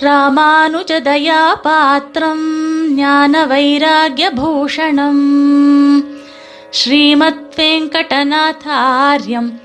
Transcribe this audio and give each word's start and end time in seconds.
ராமானுஜதயாபாத்திரம் 0.00 2.88
ஞான 2.88 3.46
வைராகியபூஷணம் 3.46 5.22
ஸ்ரீமத் 6.70 7.54
வெங்கடநாதாரியம் 7.56 9.60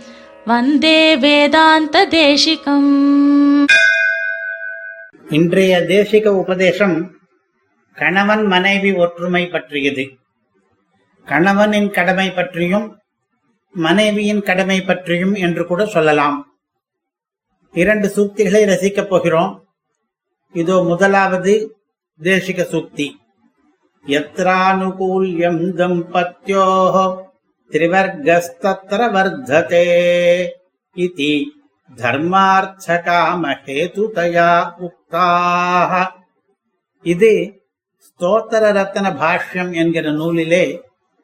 வந்தே 0.45 1.17
வேதாந்த 1.17 2.07
தேசிகம் 2.07 3.65
இன்றைய 5.29 5.83
தேசிக 5.87 6.27
உபதேசம் 6.27 7.17
கணவன் 7.93 8.45
மனைவி 8.45 8.93
ஒற்றுமை 8.93 9.47
பற்றியது. 9.47 10.17
கணவனின் 11.25 11.91
கடமை 11.91 12.31
பற்றியும் 12.31 12.99
மனைவியின் 13.71 14.41
கடமை 14.41 14.81
பற்றியும் 14.81 15.33
என்று 15.33 15.67
கூட 15.67 15.85
சொல்லலாம். 15.85 16.55
இரண்டு 17.73 18.11
சூக்திகளை 18.15 18.47
ரசிக்கப் 18.65 19.03
போகிறோம். 19.03 19.64
இதோ 20.61 20.75
முதலாவது 20.83 21.53
தேசிக 22.19 22.59
சூக்தி. 22.73 23.07
யத்ரானுகூல்யம் 24.05 25.63
தம்பத்யோः 25.79 26.95
திரிவர்கஸ்தத்ர 27.71 28.99
வர்த்ததே 29.15 29.87
இதி 30.95 31.33
தர்மார்த்தகாமஹேதுதயா 31.95 34.51
உக்தாக 34.85 35.91
இது 37.05 37.31
ஸ்தோத்திர 38.07 38.63
ரத்தன 38.77 39.07
பாஷ்யம் 39.21 39.71
என்கிற 39.81 40.05
நூலிலே 40.11 40.65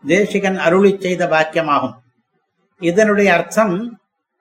தேசிகன் 0.03 0.57
அருளி 0.57 0.97
செய்த 0.99 1.25
வாக்கியமாகும். 1.25 1.95
இதனுடைய 2.81 3.29
அர்த்தம் 3.37 3.75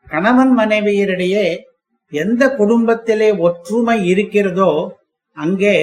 கணவன் 0.06 0.52
மனைவியரிடையே 0.58 1.46
எந்த 2.12 2.42
குடும்பத்திலே 2.54 3.30
ஒற்றுமை 3.38 3.96
இருக்கிறதோ 4.12 4.70
அங்கே 5.36 5.76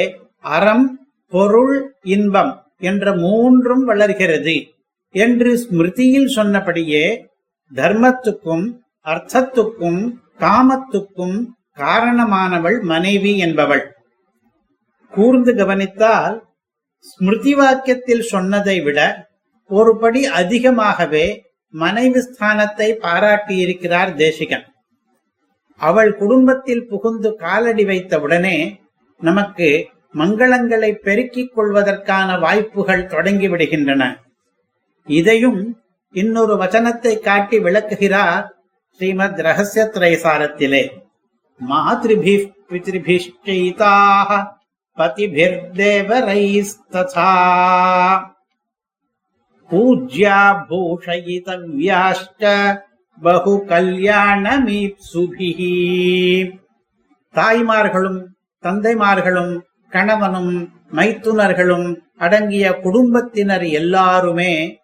அறம் 0.56 0.88
பொருள் 1.34 1.76
இன்பம் 2.16 2.54
என்ற 2.80 3.14
மூன்றும் 3.16 3.84
வளர்கிறது 3.84 4.58
என்று 5.16 5.52
ஸ்மிருதியில் 5.58 6.28
சொன்னபடியே 6.28 7.06
தர்மத்துக்கும் 7.72 8.66
அர்த்தத்துக்கும் 9.06 10.02
காமத்துக்கும் 10.40 11.38
காரணமானவள் 11.76 12.78
மனைவி 12.92 13.32
என்பவள். 13.38 13.84
கூர்ந்து 15.14 15.52
கவனித்தால் 15.56 16.36
ஸ்மிருதி 17.06 17.54
வாக்கியத்தில் 17.56 18.24
சொன்னதை 18.34 18.78
விட 18.82 19.00
ஒருபடி 19.70 20.22
அதிகமாகவே 20.40 21.28
மனைவி 21.74 22.20
ஸ்தானத்தை 22.20 22.88
பாராட்டியிருக்கிறார் 23.06 24.12
தேசிகன். 24.16 24.66
அவள் 25.78 26.16
குடும்பத்தில் 26.16 26.88
புகுந்து 26.88 27.36
காலடி 27.36 27.86
வைத்தவுடனே 27.86 28.80
நமக்கு 29.20 29.90
மங்களங்களை 30.14 30.92
பெருக்கிக் 30.92 31.54
கொள்வதற்கான 31.54 32.40
வாய்ப்புகள் 32.40 33.06
தொடங்கிவிடுகின்றன 33.06 34.04
இதையும் 35.08 35.82
இன்னொரு 36.12 36.56
வச்சனத்தை 36.56 37.20
காட்டி 37.20 37.60
விளக்குகிறார் 37.60 38.46
ஸ்ரீமத் 39.00 39.40
ரகசிய 39.40 39.90
திரைசாரத்திலே. 39.94 40.84
மாத்ரிபி 41.70 42.52
பித்ரிபிஷ்டைதாக 42.70 44.30
பதிபிர்தேவரைஸ்ததா 44.98 46.14
பூஜ்யா 49.70 50.40
பூஷயிதவ்யாஷ்ட 50.70 52.44
பகு 53.22 53.66
கல்யாணமீப்சுபிஹி 53.70 55.72
தாய்மார்களும் 57.36 58.26
தந்தைமார்களும் 58.64 59.62
கணவனும் 59.90 60.72
மைத்துனர்களும் 60.92 61.98
அடங்கிய 62.18 62.80
குடும்பத்தினர் 62.80 63.70
எல்லாருமே 63.80 64.80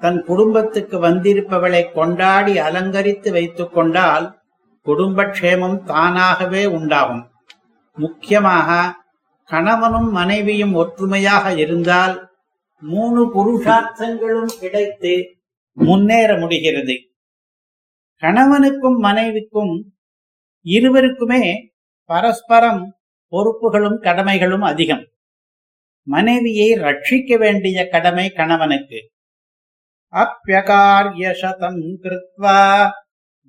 தன் 0.00 0.24
குடும்பத்துக்கு 0.24 1.02
வந்திருப்பவளை 1.02 1.92
கொண்டாடி 1.92 2.58
அலங்கரித்து 2.58 3.32
வைத்துக் 3.32 3.74
கொண்டால் 3.74 4.40
குடும்பக்ஷேமம் 4.86 5.84
தானாகவே 5.84 6.66
உண்டாகும். 6.66 7.30
முக்கியமாக 7.96 8.94
கணவனும் 9.50 10.10
மனைவியும் 10.10 10.74
ஒற்றுமையாக 10.74 11.54
இருந்தால் 11.54 12.30
மூணு 12.82 13.30
புருஷார்த்தங்களும் 13.34 14.50
கிடைத்து 14.60 15.38
முன்னேற 15.76 16.38
முடிகிறது. 16.38 17.15
கணவனுக்கும் 18.22 18.98
மனைவிக்கும் 18.98 19.94
இருவருக்குமே 20.64 21.56
பரஸ்பரம் 22.04 22.96
பொறுப்புகளும் 23.30 24.02
கடமைகளும் 24.02 24.60
அதிகம். 24.60 25.06
மனைவியை 26.02 26.72
ரட்சிக்க 26.72 27.38
வேண்டிய 27.38 27.88
கடமை 27.88 28.30
கணவனுக்கு. 28.30 29.10
அப்பியகாரியசதம் 30.12 31.96
கிருத்வா 32.02 32.90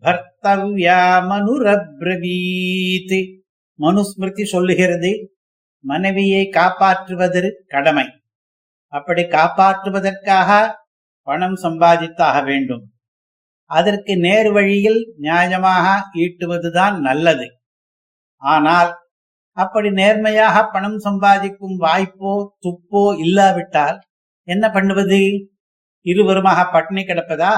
பர்த்தவ்யா 0.02 1.22
மனுரப்ரவீத். 1.32 3.40
மனுஸ்மிருதி 3.80 4.44
சொல்லுகிறது 4.44 5.38
மனைவியை 5.80 6.50
காப்பாற்றுவது 6.50 7.64
கடமை. 7.68 8.22
அப்படி 8.88 9.22
காப்பாற்றுவதற்காக 9.22 10.74
பணம் 11.22 11.56
சம்பாதித்தாக 11.56 12.46
வேண்டும். 12.46 12.97
அதற்கு 13.72 14.14
நேர் 14.26 14.50
வழியில் 14.52 15.00
நியாயமாக 15.26 15.86
ஈட்டுவதுதான் 16.24 16.96
நல்லது. 17.08 17.48
ஆனால் 18.42 18.92
அப்படி 19.58 19.90
நேர்மையாக 20.00 20.58
பணம் 20.74 20.98
சம்பாதிக்கும் 20.98 21.78
வாய்ப்போ 21.86 22.34
துப்போ 22.66 23.04
இல்லாவிட்டால் 23.26 23.98
என்ன 24.48 24.66
பண்ணுவது? 24.72 25.22
இருவருமாக 26.06 26.60
பட்டினி 26.76 27.04
கிடப்பதா? 27.04 27.54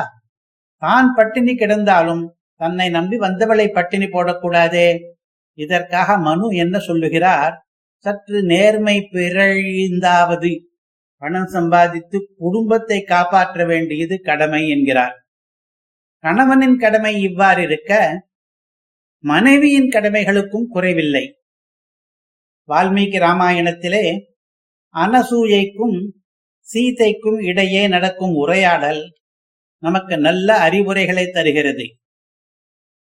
தான் 0.82 1.10
பட்டினி 1.18 1.54
கிடந்தாலும் 1.56 2.24
தன்னை 2.62 2.88
நம்பி 2.90 3.18
வந்தவளை 3.26 3.68
பட்டினி 3.78 4.08
போடக்கூடாதே. 4.16 4.88
இதற்காக 5.58 6.18
மனு 6.28 6.48
என்ன 6.64 6.76
சொல்லுகிறார்? 6.80 7.54
சற்று 8.06 8.40
நேர்மை 8.52 8.98
பிறழிந்தாவது 9.14 10.52
பணம் 11.22 11.50
சம்பாதித்து 11.56 12.18
குடும்பத்தை 12.38 13.00
காப்பாற்ற 13.04 13.66
வேண்டியது 13.66 14.16
கடமை 14.30 14.62
என்கிறார். 14.76 15.16
கணவனின் 16.24 16.78
கடமை 16.78 17.22
இவ்வாறு 17.22 17.62
இருக்க 17.64 17.92
மனைவியின் 19.24 19.90
கடமைகளுக்கும் 19.90 20.68
குறைவில்லை. 20.68 21.26
வால்மீகி 22.70 23.20
ராமாயணத்திலே 23.26 24.04
அனசூயைக்கும் 24.96 25.98
சீதைக்கும் 26.68 27.40
இடையே 27.42 27.88
நடக்கும் 27.88 28.36
உரையாடல் 28.36 29.02
நமக்கு 29.84 30.18
நல்ல 30.18 30.58
அறிவுரைகளை 30.60 31.26
தருகிறது. 31.32 31.86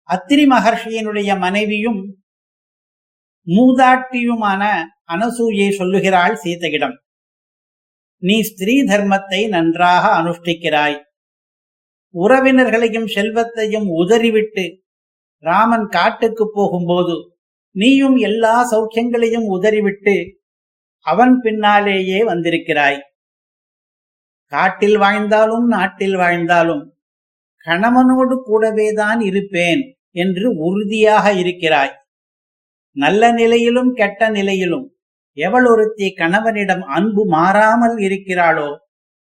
அத்திரி 0.09 0.45
மகர்ஷியினுடைய 0.45 1.31
மனைவியும் 1.39 2.01
மூதாட்டியுமான 3.47 4.63
அனசூயை 5.13 5.69
சொல்லுகிறாள் 5.71 6.35
சீதையிடம் 6.35 6.97
நீ 8.23 8.41
ஸ்திரீ 8.41 8.75
தர்மத்தை 8.83 9.47
நன்றாக 9.47 10.03
அனுஷ்டிக்கிறாய். 10.21 10.97
உறவினர்களையும் 12.15 13.07
செல்வத்தையும் 13.07 13.87
உதறிவிட்டு 13.87 14.65
ராமன் 15.43 15.87
காட்டுக்கு 15.87 16.51
போகும்போது 16.53 17.15
நீயும் 17.75 18.17
எல்லா 18.17 18.55
சௌக்கியங்களையும் 18.71 19.47
உதறிவிட்டு 19.47 20.15
அவன் 21.05 21.39
பின்னாலேயே 21.39 22.23
வந்திருக்கிறாய். 22.23 22.99
காட்டில் 24.51 24.97
வாழ்ந்தாலும் 24.97 25.65
நாட்டில் 25.67 26.15
வாழ்ந்தாலும் 26.15 26.83
கணவனோடு 27.65 28.35
கூடவேதான் 28.47 29.21
இருப்பேன் 29.21 29.81
என்று 30.11 30.55
உறுதியாக 30.55 31.33
இருக்கிறாய். 31.33 31.93
நல்ல 32.95 33.31
நிலையிலும் 33.31 33.91
கெட்ட 33.93 34.29
நிலையிலும் 34.29 34.85
எவள் 35.37 35.67
ஒருத்தி 35.67 36.07
கணவனிடம் 36.11 36.81
அன்பு 36.81 37.23
மாறாமல் 37.25 37.97
இருக்கிறாளோ 37.97 38.69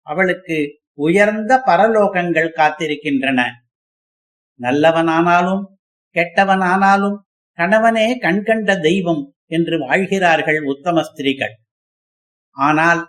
அவளுக்கு 0.07 0.57
உயர்ந்த 1.05 1.51
பரலோகங்கள் 1.67 2.55
காத்திருக்கின்றன. 2.59 3.39
நல்லவனானாலும் 4.59 5.63
கெட்டவனானாலும் 6.15 7.17
கணவனே 7.57 8.07
கண்கண்ட 8.19 8.69
தெய்வம் 8.79 9.23
என்று 9.47 9.75
வாழ்கிறார்கள் 9.79 10.59
உத்தம 10.71 11.03
ஸ்திரீகள். 11.03 11.53
ஆனால் 12.57 13.01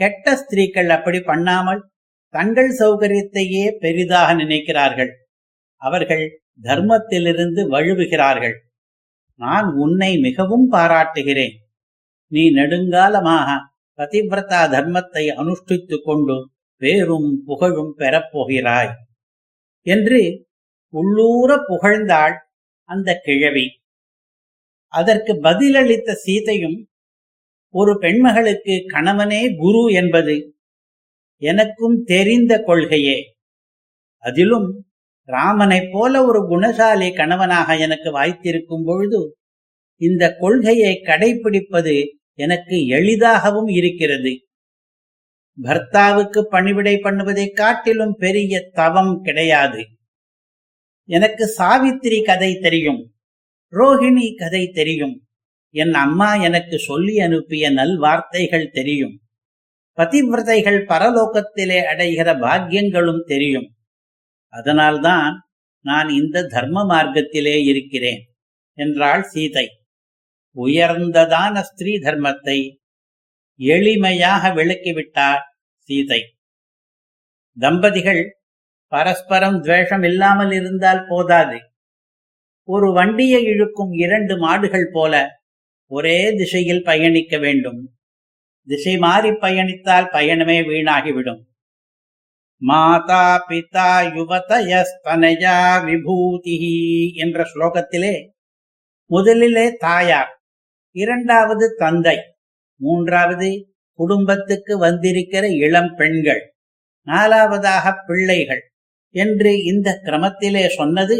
கெட்ட 0.00 0.34
ஸ்திரீகள் 0.36 0.90
அப்படி 0.90 1.20
பண்ணாமல் 1.20 1.80
தங்கள் 2.34 2.70
சௌகரியத்தையே 2.78 3.64
பெரிதாக 3.78 4.28
நினைக்கிறார்கள். 4.34 5.12
அவர்கள் 5.82 6.24
தர்மத்திலிருந்து 6.62 7.62
வழுவுகிறார்கள். 7.74 8.56
நான் 9.40 9.68
உன்னை 9.74 10.10
மிகவும் 10.18 10.66
பாராட்டுகிறேன். 10.68 11.54
நீ 12.32 12.42
நெடுங்காலமாக 12.54 13.48
பதிவிரதா 13.98 14.60
தர்மத்தை 14.74 15.24
அனுஷ்டித்துக் 15.40 16.04
கொண்டு 16.04 16.36
பேரும் 16.82 17.28
புகழும் 17.46 17.92
பெறப்போகிறாய் 17.98 18.92
என்று 19.86 20.20
உள்ளூர 20.94 21.50
புகழ்ந்தாள் 21.68 22.36
அந்த 22.88 23.10
கிழவி. 23.24 23.66
அதற்கு 24.92 25.32
பதிலளித்த 25.42 26.12
சீதையும் 26.24 26.78
ஒரு 27.74 27.92
பெண்மகளுக்கு 28.00 28.74
கணவனே 28.94 29.42
குரு 29.56 29.82
என்பது 29.92 30.36
எனக்கும் 31.42 31.96
தெரிந்த 32.04 32.52
கொள்கையே. 32.66 33.18
அதிலும் 34.22 34.68
ராமனைப் 35.28 35.90
போல 35.92 36.24
ஒரு 36.24 36.40
குணசாலி 36.50 37.08
கணவனாக 37.14 37.76
எனக்கு 37.76 38.10
வாய்த்திருக்கும் 38.18 38.84
பொழுது 38.84 39.20
இந்த 40.00 40.24
கொள்கையை 40.40 40.92
கடைபிடிப்பது 41.02 41.96
எனக்கு 42.38 42.76
எளிதாகவும் 42.98 43.70
இருக்கிறது. 43.80 44.32
பர்த்தாவுக்கு 45.58 46.40
பணிவிடை 46.50 46.94
பண்ணுவதை 47.04 47.46
காட்டிலும் 47.52 48.14
பெரிய 48.18 48.60
தவம் 48.72 49.14
கிடையாது. 49.22 49.82
எனக்கு 51.08 51.44
சாவித்திரி 51.58 52.18
கதை 52.22 52.52
தெரியும் 52.58 53.00
ரோஹிணி 53.72 54.26
கதை 54.36 54.64
தெரியும் 54.68 55.14
என் 55.74 55.94
அம்மா 55.94 56.30
எனக்கு 56.34 56.76
சொல்லி 56.78 57.14
அனுப்பிய 57.20 57.70
நல்வார்த்தைகள் 57.70 58.66
தெரியும் 58.70 59.14
பதிவிரதைகள் 59.98 60.80
பரலோகத்திலே 60.90 61.78
அடைகிற 61.92 62.28
பாக்கியங்களும் 62.40 63.24
தெரியும். 63.24 63.68
அதனால்தான் 64.52 65.34
நான் 65.84 66.08
இந்த 66.08 66.46
தர்ம 66.46 66.84
மார்க்கத்திலே 66.84 67.56
இருக்கிறேன் 67.64 68.22
என்றாள் 68.78 69.22
சீதை. 69.22 69.66
உயர்ந்ததான 70.56 71.54
ஸ்திரீ 71.60 71.92
தர்மத்தை 71.98 72.58
எளிமையாக 73.62 74.52
விளக்கிவிட்டார் 74.54 75.42
சீதை. 75.78 76.20
தம்பதிகள் 77.60 78.38
பரஸ்பரம் 78.86 79.60
துவேஷம் 79.60 80.02
இல்லாமல் 80.02 80.52
இருந்தால் 80.52 81.06
போதாது. 81.08 81.58
ஒரு 82.64 82.92
வண்டியை 82.92 83.44
இழுக்கும் 83.44 83.92
இரண்டு 83.92 84.36
மாடுகள் 84.36 84.88
போல 84.92 85.40
ஒரே 85.86 86.34
திசையில் 86.34 86.82
பயணிக்க 86.82 87.38
வேண்டும். 87.38 87.80
திசை 88.66 88.96
மாறி 88.96 89.30
பயணித்தால் 89.30 90.10
பயணமே 90.12 90.58
வீணாகிவிடும். 90.62 91.42
மாதா 92.56 93.44
பிதா 93.48 93.92
யுவதயஸ்தனயா 94.16 95.84
விபூதி 95.84 96.58
என்ற 97.14 97.44
ஸ்லோகத்திலே 97.54 98.28
முதலிலே 99.06 99.72
தாயார் 99.78 100.42
இரண்டாவது 100.96 101.74
தந்தை 101.78 102.31
மூன்றாவது 102.82 103.48
குடும்பத்துக்கு 103.94 104.78
வந்திருக்கிற 104.78 105.48
இளம் 105.48 105.94
பெண்கள். 105.96 106.42
நாலாவதாக 107.06 107.94
பிள்ளைகள். 108.06 108.62
என்று 109.14 109.64
இந்த 109.64 110.00
கிரமத்திலே 110.04 110.66
சொன்னது 110.66 111.16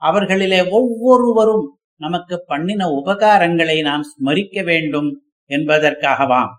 அவர்களிலே 0.00 0.70
ஒவ்வொருவரும் 0.70 1.78
நமக்கு 1.96 2.44
பண்ணின 2.46 2.86
உபகாரங்களை 2.86 3.82
நாம் 3.82 4.02
ஸ்மரிக்க 4.02 4.64
வேண்டும் 4.64 5.08
என்பதற்காகவாம். 5.48 6.52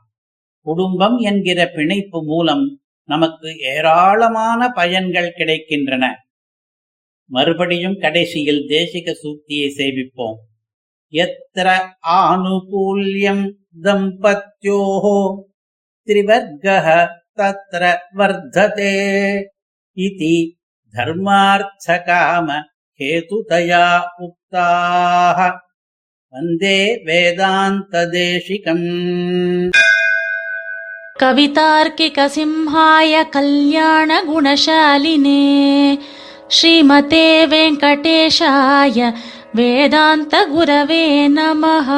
குடும்பம் 0.62 1.18
என்கிற 1.18 1.68
பிணைப்பு 1.76 2.24
மூலம் 2.24 2.80
நமக்கு 3.08 3.58
ஏராளமான 3.58 4.70
பயன்கள் 4.70 5.34
கிடைக்கின்றன. 5.38 6.06
மறுபடியும் 7.30 7.98
கடைசியில் 8.00 8.66
தேசிக 8.68 9.14
சூக்தியை 9.24 9.70
சேவிப்போம் 9.78 10.38
यत्र 11.14 11.80
आनुकूल्यम् 12.06 13.52
दम्पत्योः 13.76 15.44
त्रिवर्गः 16.08 17.06
तत्र 17.06 18.00
वर्धते 18.16 19.50
इति 19.98 20.58
धर्मार्थकाम 20.96 22.64
हेतुतया 23.02 24.12
उक्ताः। 24.22 25.60
वन्दे 26.34 26.96
वेदान्तदेशिकम्। 26.96 29.72
कवितार्किकसिंहाय 31.20 33.24
कल्याणगुणशालिने 33.24 35.98
श्रीमते 36.52 37.46
वेङ्कटेशाय 37.46 39.14
वेदान्तगुरवे 39.57 41.05
नमः 41.37 41.89